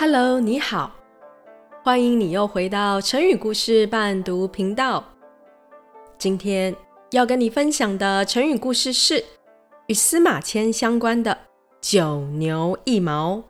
[0.00, 0.90] Hello，你好，
[1.84, 5.04] 欢迎你又回到成语故事伴读频道。
[6.16, 6.74] 今天
[7.10, 9.22] 要跟你分享的成语故事是
[9.88, 11.36] 与司马迁相关的
[11.82, 13.42] “九牛一毛”。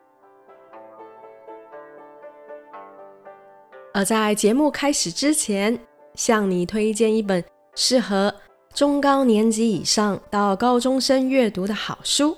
[3.95, 5.79] 而在节目开始之前，
[6.15, 7.41] 向你推荐一本
[7.75, 8.35] 适合
[8.73, 12.33] 中高年级以上到高中生阅读的好书《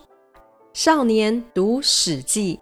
[0.72, 2.58] 少年读史记》。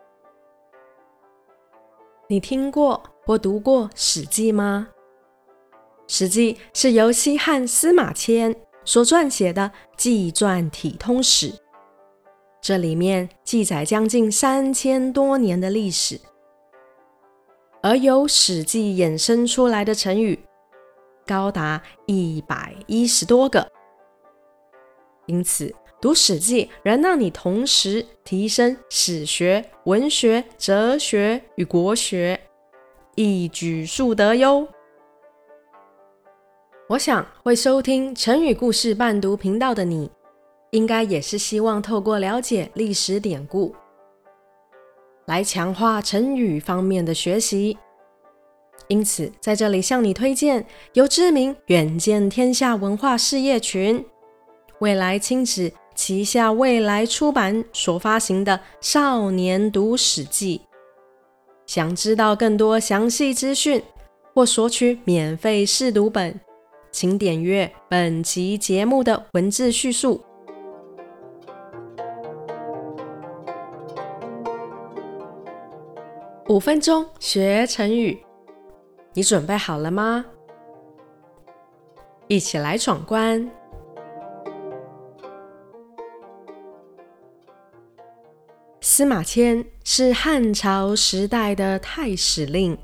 [2.31, 4.87] 你听过或读过《史记》吗？
[6.07, 11.53] 《史记》是由西汉司马迁所撰写的纪传体通史，
[12.61, 16.21] 这里面记载将近三千多年的历史，
[17.83, 20.39] 而由《史记》衍生出来的成语
[21.27, 23.69] 高达一百一十多个，
[25.25, 32.39] 因此，读《史记》能让你同时提升史学、文学、哲学与国学，
[33.13, 34.67] 一举数得哟。
[36.89, 40.09] 我想会收听成语故事伴读频道的你，
[40.71, 43.75] 应该也是希望透过了解历史典故，
[45.27, 47.77] 来强化成语方面的学习。
[48.87, 54.03] 因此，在这里向你推荐由知名远见天下文化事业群
[54.79, 55.71] 未来亲子。
[55.93, 60.59] 旗下未来出版所发行的《少年读史记》，
[61.65, 63.81] 想知道更多详细资讯
[64.33, 66.39] 或索取免费试读本，
[66.91, 70.21] 请点阅本集节目的文字叙述。
[76.47, 78.21] 五分钟学成语，
[79.13, 80.25] 你准备好了吗？
[82.27, 83.49] 一起来闯关！
[88.93, 92.77] 司马迁是汉朝时代的太史令，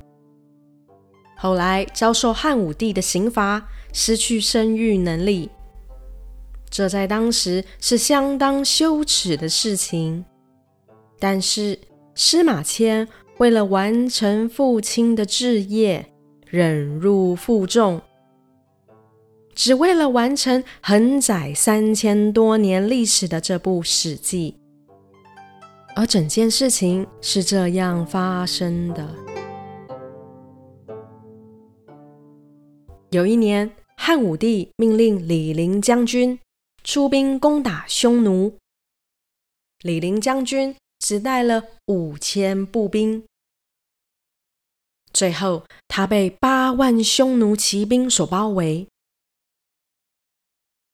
[1.35, 5.49] 后来遭受汉武帝的刑罚，失去生育能力。
[6.69, 10.23] 这在当时是相当羞耻的事情。
[11.19, 11.77] 但是
[12.15, 13.05] 司马迁
[13.39, 16.13] 为了完成父亲的志业，
[16.45, 18.01] 忍辱负重，
[19.53, 24.55] 只为了完成横载三千多年历史的这部《史记》。
[25.97, 29.15] 而整件事情是这样发生的：
[33.09, 36.39] 有一年，汉武帝命令李陵将军
[36.83, 38.59] 出兵攻打匈奴。
[39.81, 43.25] 李陵将军只带了五千步兵，
[45.11, 48.87] 最后他被八万匈奴骑兵所包围。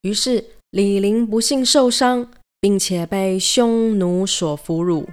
[0.03, 2.31] 于是李陵不幸受伤。
[2.63, 5.05] 并且被匈奴所俘虏。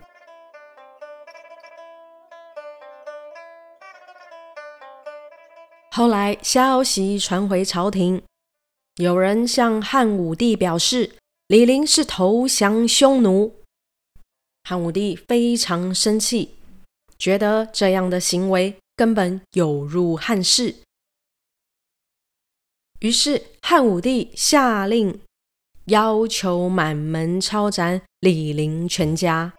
[5.90, 8.22] 后来消息传回朝廷，
[8.98, 11.16] 有人向汉武帝表示
[11.48, 13.52] 李陵是投降匈奴。
[14.62, 16.54] 汉武帝非常生气，
[17.18, 20.76] 觉得这样的行为根本有辱汉室。
[23.00, 25.20] 于是汉武帝下令。
[25.90, 29.52] 要求满门抄斩李陵全家。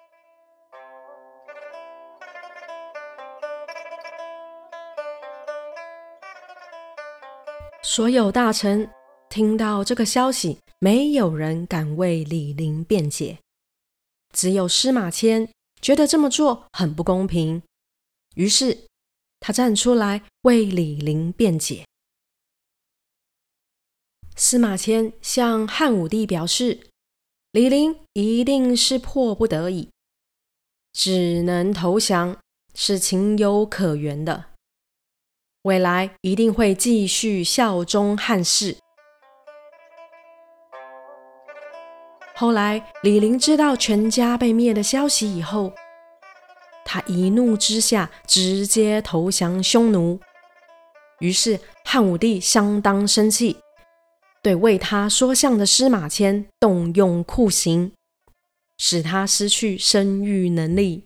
[7.83, 8.89] 所有大臣
[9.29, 13.37] 听到这个消息，没有人敢为李陵辩解，
[14.31, 15.49] 只有司马迁
[15.81, 17.61] 觉得这么做很不公平，
[18.35, 18.85] 于是
[19.41, 21.85] 他站出来为李陵辩解。
[24.43, 26.79] 司马迁向汉武帝表示，
[27.51, 29.91] 李陵一定是迫不得已，
[30.91, 32.35] 只能投降，
[32.73, 34.45] 是情有可原的。
[35.61, 38.77] 未来一定会继续效忠汉室。
[42.33, 45.71] 后来，李陵知道全家被灭的消息以后，
[46.83, 50.19] 他一怒之下直接投降匈奴。
[51.19, 53.55] 于是，汉武帝相当生气。
[54.41, 57.91] 对为他说相的司马迁动用酷刑，
[58.79, 61.03] 使他失去生育能力。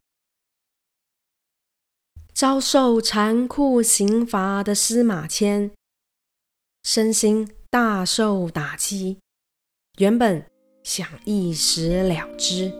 [2.33, 5.71] 遭受残酷刑罚的司马迁
[6.83, 9.19] 身心大受打击，
[9.97, 10.45] 原本
[10.83, 12.71] 想一死了之，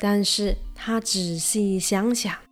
[0.00, 2.47] 但是他仔细想想。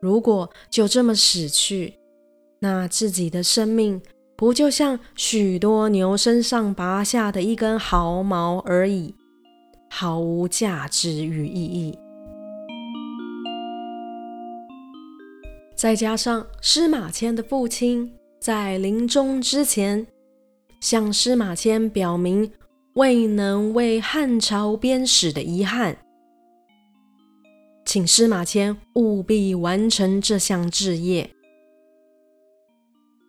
[0.00, 1.94] 如果就这么死去，
[2.60, 4.00] 那自己的生命
[4.36, 9.14] 不就像许多牛身上拔下的一根毫毛而已，
[9.90, 11.98] 毫无价值与意义。
[15.74, 20.04] 再加上司马迁的父亲在临终之前
[20.80, 22.50] 向司马迁表明
[22.94, 25.96] 未能为汉朝编史的遗憾，
[27.88, 31.30] 请司马迁务必完成这项志业。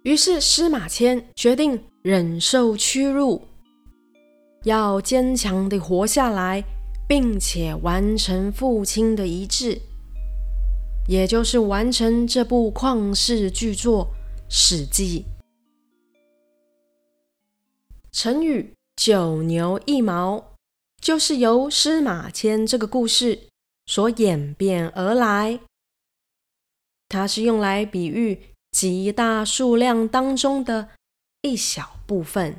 [0.04, 3.42] 于是司马迁决定忍受屈辱，
[4.66, 6.62] 要坚强地活下来，
[7.08, 9.80] 并且完成父亲的遗志，
[11.08, 14.08] 也就是完成这部旷世巨作
[14.50, 15.26] 《史记》。
[18.12, 20.44] 成语“九牛一毛”
[21.02, 23.48] 就是由司马迁这个故事
[23.90, 25.60] 所演变而来，
[27.08, 28.40] 它是用来比喻。
[28.72, 30.90] 极大数量当中的
[31.42, 32.56] 一小部分。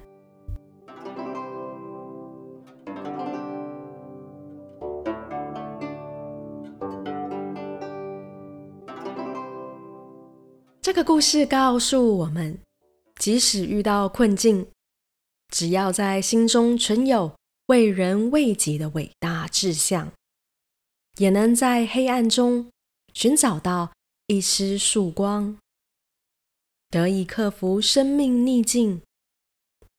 [10.82, 12.58] 这个故事告诉我们，
[13.20, 14.66] 即使遇到困境，
[15.54, 17.32] 只要在心中存有
[17.66, 20.10] 为人为己的伟大志向，
[21.16, 22.70] 也能在黑暗中
[23.12, 23.92] 寻找到
[24.26, 25.58] 一丝曙光。
[26.88, 29.02] 得以克服生命逆境，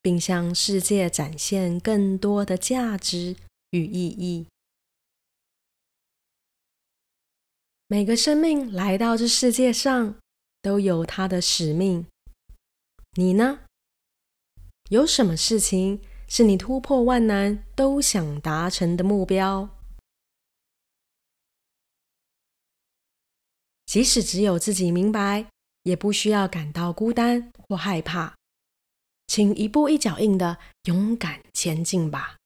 [0.01, 3.35] 并向世界展现更多的价值
[3.69, 4.47] 与意义。
[7.87, 10.15] 每个生命来到这世界上，
[10.61, 12.07] 都有它的使命。
[13.17, 13.59] 你呢？
[14.89, 19.69] 有什么事情是你突破万难都想达成的目标？
[23.91, 25.47] 即使只有自己明白。
[25.83, 28.35] 也不需要感到孤单或害怕，
[29.25, 32.37] 请一步一脚印的勇敢前进吧。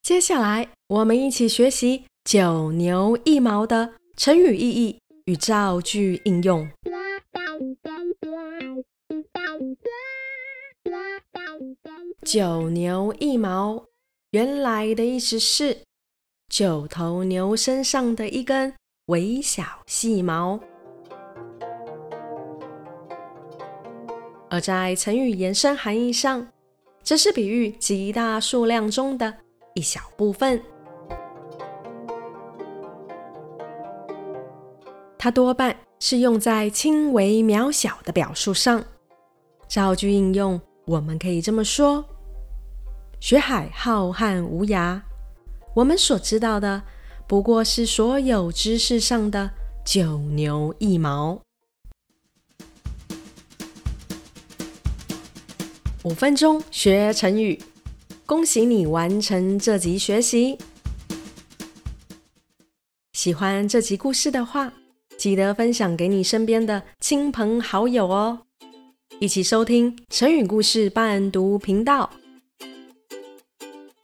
[0.00, 6.66] 接下来，我们一起学习“九牛一毛”的成语意义与造句应用。
[12.24, 13.84] “九牛一毛”
[14.32, 15.82] 原来的意思是
[16.54, 18.72] 九头牛身上的一根。
[19.06, 20.60] 微小细毛，
[24.48, 26.46] 而在成语延伸含义上，
[27.02, 29.34] 这是比喻极大数量中的
[29.74, 30.62] 一小部分。
[35.18, 38.80] 它多半是用在轻微渺小的表述上。
[39.66, 42.04] 造句应用，我们可以这么说：
[43.18, 45.00] 学海浩瀚无涯，
[45.74, 46.82] 我们所知道的。
[47.26, 49.50] 不过是所有知识上的
[49.84, 51.40] 九牛一毛。
[56.04, 57.58] 五分钟学成语，
[58.26, 60.58] 恭喜你完成这集学习。
[63.14, 64.70] 喜欢这集故事的话，
[65.16, 68.40] 记得分享给你身边的亲朋好友哦。
[69.18, 72.10] 一起收听成语故事伴读频道。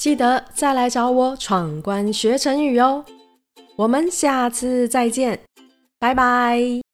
[0.00, 3.04] 记得再来找我闯关学成语哦！
[3.76, 5.38] 我们下次再见，
[5.98, 6.89] 拜拜。